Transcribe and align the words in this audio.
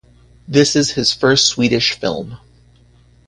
This 0.47 0.75
is 0.75 0.93
his 0.93 1.13
first 1.13 1.45
Swedish 1.45 1.91
film. 1.91 2.39